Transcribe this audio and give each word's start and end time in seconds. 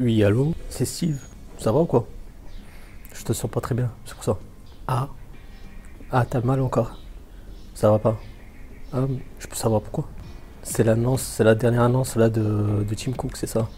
Oui, 0.00 0.22
allô 0.24 0.52
C'est 0.68 0.84
Steve. 0.84 1.18
Ça 1.58 1.72
va 1.72 1.80
ou 1.80 1.86
quoi? 1.86 2.06
Je 3.14 3.24
te 3.24 3.32
sens 3.32 3.50
pas 3.50 3.60
très 3.60 3.74
bien, 3.74 3.90
c'est 4.04 4.14
pour 4.14 4.24
ça. 4.24 4.38
Ah 4.86 5.08
Ah, 6.10 6.24
t'as 6.28 6.40
mal 6.42 6.60
encore 6.60 6.98
Ça 7.74 7.90
va 7.90 7.98
pas 7.98 8.16
Ah, 8.92 9.04
je 9.38 9.46
peux 9.46 9.56
savoir 9.56 9.80
pourquoi? 9.82 10.06
C'est 10.62 10.84
l'annonce, 10.84 11.22
c'est 11.22 11.44
la 11.44 11.54
dernière 11.54 11.82
annonce 11.82 12.16
là 12.16 12.28
de, 12.28 12.84
de 12.88 12.94
Tim 12.94 13.12
Cook, 13.12 13.36
c'est 13.36 13.46
ça? 13.46 13.68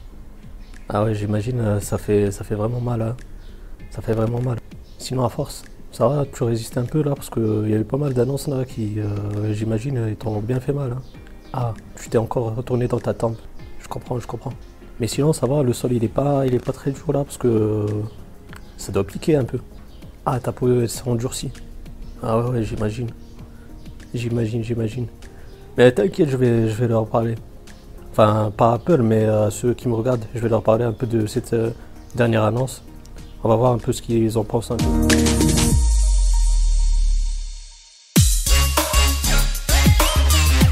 Ah 0.88 1.04
ouais, 1.04 1.14
j'imagine, 1.14 1.60
euh, 1.60 1.80
ça 1.80 1.98
fait, 1.98 2.30
ça 2.32 2.44
fait 2.44 2.54
vraiment 2.54 2.80
mal. 2.80 3.02
Hein. 3.02 3.16
Ça 3.90 4.02
fait 4.02 4.14
vraiment 4.14 4.40
mal. 4.40 4.58
Sinon, 4.98 5.24
à 5.24 5.28
force, 5.28 5.64
ça 5.92 6.08
va, 6.08 6.26
tu 6.26 6.42
résistes 6.44 6.78
un 6.78 6.84
peu 6.84 7.02
là 7.02 7.14
parce 7.14 7.30
qu'il 7.30 7.68
y 7.68 7.74
a 7.74 7.78
eu 7.78 7.84
pas 7.84 7.98
mal 7.98 8.14
d'annonces 8.14 8.48
là 8.48 8.64
qui, 8.64 8.98
euh, 9.00 9.52
j'imagine, 9.54 10.06
ils 10.08 10.16
t'ont 10.16 10.40
bien 10.40 10.60
fait 10.60 10.72
mal. 10.72 10.92
hein. 10.92 11.02
Ah, 11.52 11.74
tu 11.96 12.08
t'es 12.10 12.18
encore 12.18 12.54
retourné 12.56 12.88
dans 12.88 13.00
ta 13.00 13.14
tente. 13.14 13.38
Je 13.80 13.88
comprends, 13.88 14.18
je 14.18 14.26
comprends. 14.26 14.52
Mais 15.00 15.06
sinon, 15.06 15.32
ça 15.32 15.46
va, 15.46 15.62
le 15.62 15.72
sol 15.72 15.92
il 15.92 16.02
est 16.02 16.08
pas, 16.08 16.44
il 16.46 16.54
est 16.54 16.64
pas 16.64 16.72
très 16.72 16.90
dur 16.90 17.12
là 17.12 17.22
parce 17.24 17.38
que 17.38 17.86
ça 18.76 18.90
doit 18.90 19.04
piquer 19.04 19.36
un 19.36 19.44
peu. 19.44 19.58
Ah, 20.26 20.40
ta 20.40 20.50
peau 20.50 20.68
elle 20.80 20.88
s'est 20.88 21.08
endurcie. 21.08 21.50
Ah 22.22 22.38
ouais, 22.38 22.50
ouais, 22.50 22.62
j'imagine. 22.64 23.08
J'imagine, 24.12 24.64
j'imagine. 24.64 25.06
Mais 25.76 25.92
t'inquiète, 25.92 26.28
je 26.30 26.36
vais, 26.36 26.68
je 26.68 26.74
vais 26.74 26.88
leur 26.88 27.06
parler. 27.06 27.36
Enfin, 28.10 28.52
pas 28.56 28.72
Apple, 28.72 29.02
mais 29.02 29.26
à 29.26 29.50
ceux 29.50 29.74
qui 29.74 29.86
me 29.86 29.94
regardent, 29.94 30.24
je 30.34 30.40
vais 30.40 30.48
leur 30.48 30.62
parler 30.62 30.84
un 30.84 30.92
peu 30.92 31.06
de 31.06 31.26
cette 31.26 31.52
euh, 31.52 31.70
dernière 32.16 32.42
annonce. 32.42 32.82
On 33.44 33.48
va 33.48 33.54
voir 33.54 33.72
un 33.72 33.78
peu 33.78 33.92
ce 33.92 34.02
qu'ils 34.02 34.36
en 34.36 34.42
pensent 34.42 34.68
peu. 34.68 34.74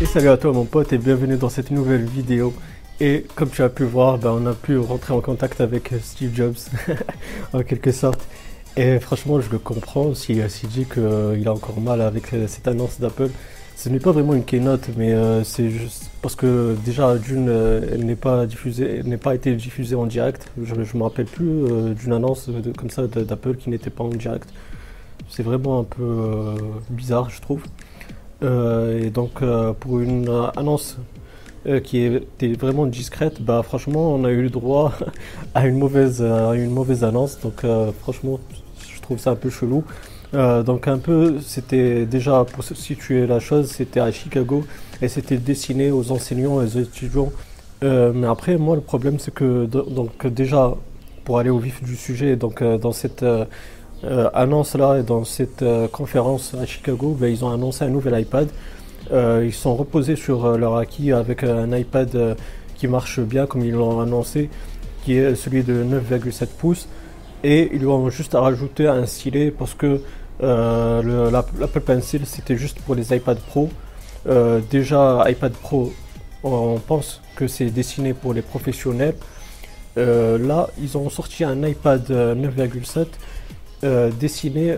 Et 0.03 0.07
salut 0.07 0.29
à 0.29 0.37
toi 0.37 0.53
mon 0.53 0.65
pote 0.65 0.93
et 0.93 0.99
bienvenue 0.99 1.37
dans 1.37 1.49
cette 1.49 1.71
nouvelle 1.71 2.05
vidéo. 2.05 2.53
Et 3.01 3.27
comme 3.35 3.51
tu 3.51 3.63
as 3.63 3.69
pu 3.69 3.85
voir, 3.85 4.19
ben, 4.19 4.31
on 4.31 4.47
a 4.47 4.55
pu 4.55 4.79
rentrer 4.79 5.13
en 5.13 5.21
contact 5.21 5.61
avec 5.61 5.93
Steve 6.03 6.35
Jobs 6.35 6.57
en 7.53 7.63
quelque 7.63 7.93
sorte. 7.93 8.27
Et 8.77 8.99
franchement, 9.01 9.41
je 9.41 9.51
le 9.51 9.59
comprends 9.59 10.15
s'il 10.15 10.49
s'il 10.51 10.69
dit 10.69 10.87
qu'il 10.87 11.49
a 11.49 11.53
encore 11.53 11.81
mal 11.81 12.01
avec 12.01 12.33
euh, 12.33 12.47
cette 12.47 12.69
annonce 12.69 13.01
d'Apple. 13.01 13.31
Ce 13.75 13.91
n'est 13.91 14.01
pas 14.01 14.13
vraiment 14.13 14.35
une 14.35 14.45
keynote, 14.45 14.89
mais 14.97 15.13
euh, 15.13 15.45
c'est 15.45 15.69
juste 15.69 16.11
parce 16.23 16.35
que 16.35 16.75
déjà 16.85 17.17
d'une, 17.19 17.49
euh, 17.51 17.87
elle 17.93 18.07
n'est 18.07 18.17
pas 18.17 18.47
diffusée, 18.47 18.99
elle 19.01 19.07
n'est 19.07 19.19
pas 19.19 19.35
été 19.35 19.55
diffusée 19.55 19.95
en 19.97 20.07
direct. 20.07 20.51
Je 20.63 20.75
ne 20.75 20.81
me 20.81 21.03
rappelle 21.03 21.27
plus 21.27 21.65
euh, 21.65 21.93
d'une 21.95 22.13
annonce 22.15 22.49
comme 22.77 22.91
ça 22.91 23.07
d'Apple 23.07 23.57
qui 23.57 23.69
n'était 23.71 23.91
pas 23.91 24.05
en 24.05 24.09
direct. 24.09 24.49
C'est 25.29 25.43
vraiment 25.43 25.81
un 25.81 25.85
peu 25.85 26.03
euh, 26.03 26.55
bizarre, 26.91 27.31
je 27.31 27.41
trouve. 27.41 27.63
Euh, 28.43 29.03
et 29.03 29.11
donc 29.11 29.43
euh, 29.43 29.73
pour 29.73 30.01
une 30.01 30.29
euh, 30.29 30.49
annonce 30.57 30.99
euh, 31.67 31.81
qui 31.81 31.99
était 32.05 32.53
vraiment 32.55 32.87
discrète, 32.87 33.41
bah 33.43 33.63
franchement 33.63 34.15
on 34.15 34.25
a 34.25 34.31
eu 34.31 34.43
le 34.43 34.51
droit 34.51 34.93
à 35.55 35.67
une 35.67 35.79
mauvaise, 35.79 36.23
à 36.23 36.55
une 36.55 36.71
mauvaise 36.71 37.05
annonce. 37.05 37.39
Donc 37.41 37.65
euh, 37.65 37.93
franchement 38.01 38.39
je 38.95 39.01
trouve 39.01 39.19
ça 39.19 39.31
un 39.33 39.37
peu 39.37 39.51
chelou. 39.51 39.85
Euh, 40.35 40.63
donc 40.63 40.89
un 40.89 40.99
peu 40.99 41.39
c'était 41.41 42.05
déjà 42.07 42.45
pour 42.45 42.65
situer 42.65 43.27
la 43.27 43.39
chose, 43.41 43.69
c'était 43.71 44.01
à 44.01 44.11
Chicago 44.13 44.65
et 45.01 45.09
c'était 45.09 45.39
destiné 45.39 45.91
aux 45.91 46.11
enseignants 46.13 46.61
et 46.61 46.65
aux 46.65 46.81
étudiants. 46.81 47.33
Euh, 47.85 48.13
mais 48.15 48.27
après 48.27 48.57
moi 48.57 48.75
le 48.77 48.83
problème 48.83 49.19
c'est 49.19 49.33
que 49.35 49.67
do- 49.67 49.83
donc 49.91 50.27
déjà 50.27 50.75
pour 51.25 51.39
aller 51.39 51.51
au 51.51 51.59
vif 51.59 51.83
du 51.83 51.97
sujet, 51.97 52.37
donc 52.37 52.63
euh, 52.63 52.79
dans 52.79 52.93
cette 52.93 53.23
euh, 53.23 53.45
euh, 54.05 54.29
annonce 54.35 54.75
là 54.75 54.99
et 54.99 55.03
dans 55.03 55.25
cette 55.25 55.63
euh, 55.63 55.89
conférence 55.89 56.55
à 56.55 56.67
Chicago, 56.67 57.17
ben, 57.19 57.29
ils 57.29 57.45
ont 57.45 57.51
annoncé 57.53 57.85
un 57.85 57.89
nouvel 57.89 58.21
iPad. 58.21 58.49
Euh, 59.13 59.43
ils 59.47 59.53
sont 59.53 59.77
reposés 59.77 60.17
sur 60.17 60.45
euh, 60.45 60.57
leur 60.59 60.77
acquis 60.77 61.13
avec 61.13 61.43
euh, 61.45 61.65
un 61.65 61.77
iPad 61.77 62.37
qui 62.75 62.89
marche 62.89 63.21
bien 63.21 63.47
comme 63.47 63.65
ils 63.65 63.73
l'ont 63.73 64.01
annoncé, 64.01 64.51
qui 65.05 65.17
est 65.17 65.35
celui 65.35 65.63
de 65.63 65.85
9,7 65.85 66.47
pouces. 66.59 66.89
Et 67.45 67.71
ils 67.73 67.87
ont 67.87 68.11
juste 68.11 68.35
à 68.35 68.41
rajouter 68.41 68.87
un 68.89 69.07
stylet 69.07 69.51
parce 69.51 69.75
que 69.75 70.01
le- 70.41 71.31
la- 71.31 71.47
l'Apple 71.59 71.81
Pencil 71.81 72.23
c'était 72.27 72.57
juste 72.57 72.81
pour 72.81 72.95
les 72.95 73.15
iPad 73.15 73.39
Pro. 73.39 73.69
Déjà 74.71 75.25
iPad 75.29 75.53
Pro, 75.53 75.93
on 76.43 76.79
pense 76.79 77.21
que 77.37 77.47
c'est 77.47 77.67
destiné 77.71 78.13
pour 78.15 78.35
les 78.35 78.43
professionnels. 78.43 79.15
Là, 79.97 80.69
ils 80.83 80.99
ont 80.99 81.09
sorti 81.09 81.45
un 81.45 81.63
iPad 81.67 82.05
euh, 82.11 82.35
9,7 82.35 83.07
euh, 83.85 84.11
destiné 84.19 84.77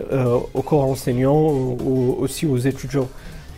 aux 0.53 0.61
corps 0.61 0.85
enseignants, 0.85 1.49
ou, 1.49 1.77
ou 1.83 2.15
aussi 2.19 2.45
aux 2.45 2.57
étudiants. 2.57 3.09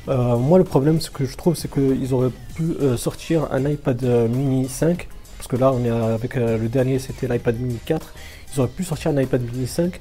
Euh, 0.07 0.37
moi, 0.37 0.57
le 0.57 0.63
problème, 0.63 0.99
ce 0.99 1.09
que 1.09 1.25
je 1.25 1.35
trouve, 1.37 1.55
c'est 1.55 1.71
qu'ils 1.71 2.13
auraient 2.13 2.31
pu 2.55 2.75
euh, 2.81 2.97
sortir 2.97 3.47
un 3.51 3.69
iPad 3.69 4.03
euh, 4.03 4.27
mini 4.27 4.67
5, 4.67 5.07
parce 5.37 5.47
que 5.47 5.55
là, 5.55 5.71
on 5.71 5.83
est 5.83 5.89
avec 5.89 6.35
le 6.35 6.67
dernier, 6.67 6.99
c'était 6.99 7.27
l'iPad 7.27 7.59
mini 7.59 7.79
4. 7.85 8.13
Ils 8.53 8.59
auraient 8.59 8.69
pu 8.69 8.83
sortir 8.83 9.11
un 9.11 9.21
iPad 9.21 9.41
mini 9.41 9.67
5, 9.67 9.99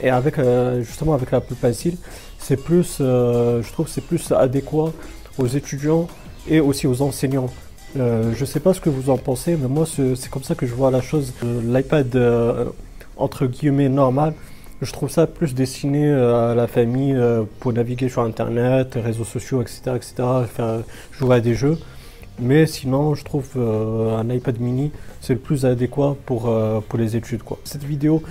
et 0.00 0.10
avec 0.10 0.36
justement 0.80 1.14
avec 1.14 1.30
l'Apple 1.30 1.54
Pencil, 1.54 1.96
c'est 2.38 2.56
plus, 2.56 2.96
je 2.98 3.72
trouve, 3.72 3.88
c'est 3.88 4.02
plus 4.02 4.32
adéquat 4.32 4.92
aux 5.38 5.46
étudiants 5.46 6.08
et 6.46 6.60
aussi 6.60 6.86
aux 6.86 7.00
enseignants. 7.00 7.48
Je 7.96 8.44
sais 8.44 8.60
pas 8.60 8.74
ce 8.74 8.80
que 8.80 8.90
vous 8.90 9.08
en 9.08 9.16
pensez, 9.16 9.56
mais 9.56 9.68
moi, 9.68 9.86
c'est 9.86 10.28
comme 10.28 10.42
ça 10.42 10.54
que 10.54 10.66
je 10.66 10.74
vois 10.74 10.90
la 10.90 11.00
chose. 11.00 11.32
L'iPad 11.42 12.14
entre 13.16 13.46
guillemets 13.46 13.88
normal, 13.88 14.34
je 14.82 14.92
trouve 14.92 15.08
ça 15.08 15.26
plus 15.26 15.54
destiné 15.54 16.10
euh, 16.10 16.50
à 16.50 16.54
la 16.54 16.66
famille 16.66 17.14
euh, 17.14 17.44
pour 17.60 17.72
naviguer 17.72 18.08
sur 18.08 18.22
Internet, 18.22 18.98
réseaux 19.02 19.24
sociaux, 19.24 19.62
etc., 19.62 19.92
etc., 19.94 20.14
jouer 21.12 21.36
à 21.36 21.40
des 21.40 21.54
jeux. 21.54 21.78
Mais 22.40 22.66
sinon, 22.66 23.14
je 23.14 23.24
trouve 23.24 23.48
euh, 23.56 24.16
un 24.16 24.28
iPad 24.28 24.58
mini, 24.58 24.90
c'est 25.20 25.34
le 25.34 25.38
plus 25.38 25.64
adéquat 25.64 26.16
pour, 26.26 26.52
pour 26.88 26.98
les 26.98 27.14
études. 27.14 27.42
Cette 27.62 27.84
vidéo, 27.84 28.22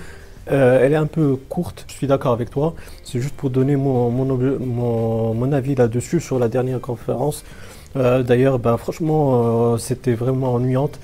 elle 0.46 0.92
est 0.92 0.96
un 0.96 1.06
peu 1.06 1.36
courte, 1.48 1.86
je 1.88 1.94
suis 1.94 2.06
d'accord 2.06 2.32
avec 2.32 2.50
toi. 2.50 2.74
C'est 3.04 3.20
juste 3.20 3.36
pour 3.36 3.48
donner 3.48 3.76
mon, 3.76 4.10
mon, 4.10 4.24
mon, 4.26 5.34
mon 5.34 5.52
avis 5.52 5.74
là-dessus 5.74 6.20
sur 6.20 6.38
la 6.38 6.48
dernière 6.48 6.80
conférence. 6.80 7.44
D'ailleurs, 7.94 8.58
ben, 8.58 8.76
franchement, 8.76 9.78
c'était 9.78 10.14
vraiment 10.14 10.54
ennuyante. 10.54 10.98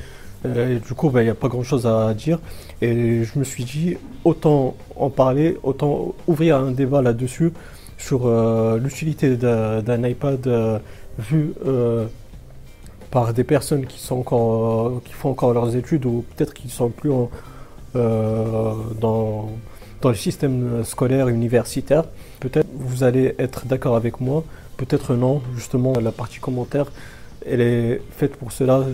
Euh, 0.46 0.78
du 0.78 0.94
coup, 0.94 1.10
ben, 1.10 1.20
il 1.22 1.24
n'y 1.24 1.30
a 1.30 1.34
pas 1.34 1.48
grand-chose 1.48 1.86
à 1.86 2.12
dire. 2.14 2.38
Et 2.80 3.24
je 3.24 3.38
me 3.38 3.44
suis 3.44 3.64
dit, 3.64 3.96
autant 4.24 4.76
en 4.96 5.10
parler, 5.10 5.58
autant 5.62 6.14
ouvrir 6.26 6.56
un 6.56 6.70
débat 6.70 7.02
là-dessus 7.02 7.52
sur 7.96 8.26
euh, 8.26 8.78
l'utilité 8.78 9.36
d'un 9.36 10.04
iPad 10.04 10.46
euh, 10.46 10.78
vu 11.18 11.52
par 13.10 13.32
des 13.32 13.42
personnes 13.44 13.86
qui 13.86 13.98
font 13.98 14.20
encore 14.20 15.54
leurs 15.54 15.74
études 15.74 16.04
ou 16.04 16.24
peut-être 16.36 16.54
qui 16.54 16.68
sont 16.68 16.90
plus 16.90 17.10
dans, 17.94 19.48
dans 20.00 20.08
le 20.08 20.14
système 20.14 20.84
scolaire 20.84 21.28
universitaire. 21.28 22.04
Peut-être 22.38 22.68
vous 22.76 23.02
allez 23.02 23.34
être 23.38 23.66
d'accord 23.66 23.96
avec 23.96 24.20
moi, 24.20 24.44
peut-être 24.76 25.14
non. 25.14 25.42
Justement, 25.56 25.94
la 25.98 26.12
partie 26.12 26.38
commentaire, 26.38 26.86
elle 27.46 27.60
est 27.60 28.00
faite 28.10 28.36
pour 28.36 28.52
cela. 28.52 28.84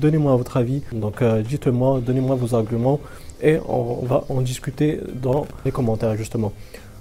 Donnez-moi 0.00 0.34
votre 0.36 0.56
avis. 0.56 0.82
Donc, 0.92 1.22
euh, 1.22 1.42
dites-moi, 1.42 2.00
donnez-moi 2.04 2.36
vos 2.36 2.54
arguments 2.54 3.00
et 3.42 3.58
on, 3.68 4.04
va 4.04 4.24
en 4.28 4.40
discuter 4.40 5.00
dans 5.14 5.46
les 5.64 5.70
commentaires 5.70 6.16
justement. 6.16 6.52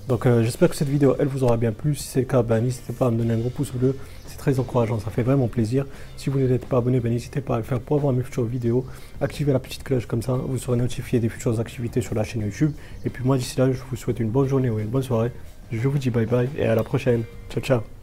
Donc, 0.07 0.25
euh, 0.25 0.43
j'espère 0.43 0.69
que 0.69 0.75
cette 0.75 0.87
vidéo, 0.87 1.15
elle 1.19 1.27
vous 1.27 1.43
aura 1.43 1.57
bien 1.57 1.71
plu. 1.71 1.95
Si 1.95 2.03
c'est 2.03 2.21
le 2.21 2.25
cas, 2.25 2.41
ben, 2.41 2.63
n'hésitez 2.63 2.93
pas 2.93 3.07
à 3.07 3.11
me 3.11 3.17
donner 3.17 3.33
un 3.33 3.37
gros 3.37 3.49
pouce 3.49 3.71
bleu. 3.71 3.95
C'est 4.27 4.37
très 4.37 4.59
encourageant, 4.59 4.99
ça 4.99 5.09
fait 5.09 5.23
vraiment 5.23 5.47
plaisir. 5.47 5.85
Si 6.15 6.29
vous 6.29 6.39
n'êtes 6.39 6.65
pas 6.65 6.77
abonné, 6.77 6.99
ben, 6.99 7.11
n'hésitez 7.11 7.41
pas 7.41 7.55
à 7.55 7.57
le 7.57 7.63
faire 7.63 7.79
pour 7.79 7.97
avoir 7.97 8.13
mes 8.13 8.23
futures 8.23 8.45
vidéos. 8.45 8.85
Activez 9.19 9.51
la 9.51 9.59
petite 9.59 9.83
cloche 9.83 10.05
comme 10.05 10.21
ça, 10.21 10.33
vous 10.33 10.57
serez 10.57 10.77
notifié 10.77 11.19
des 11.19 11.29
futures 11.29 11.59
activités 11.59 12.01
sur 12.01 12.15
la 12.15 12.23
chaîne 12.23 12.41
YouTube. 12.41 12.71
Et 13.05 13.09
puis 13.09 13.23
moi, 13.25 13.37
d'ici 13.37 13.57
là, 13.57 13.71
je 13.71 13.79
vous 13.89 13.95
souhaite 13.97 14.19
une 14.19 14.29
bonne 14.29 14.47
journée 14.47 14.69
ou 14.69 14.79
une 14.79 14.87
bonne 14.87 15.03
soirée. 15.03 15.31
Je 15.71 15.87
vous 15.87 15.97
dis 15.97 16.09
bye 16.09 16.25
bye 16.25 16.47
et 16.57 16.65
à 16.65 16.75
la 16.75 16.83
prochaine. 16.83 17.23
Ciao, 17.49 17.61
ciao. 17.61 17.96